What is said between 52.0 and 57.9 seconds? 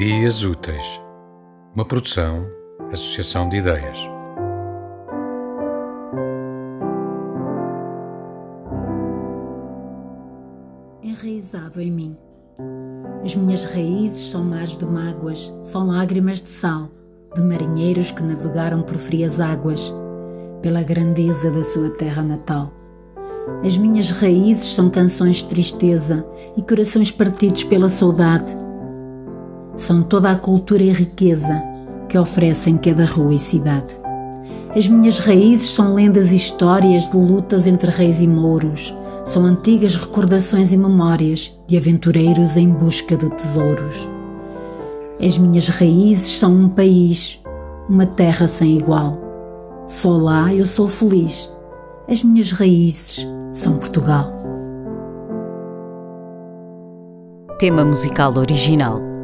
As minhas raízes são Portugal. Tema